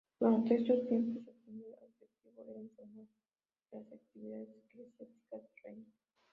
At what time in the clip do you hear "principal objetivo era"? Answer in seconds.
1.45-2.59